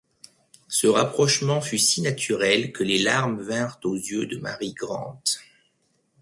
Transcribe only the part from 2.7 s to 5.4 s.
que les larmes vinrent aux yeux de Mary Grant.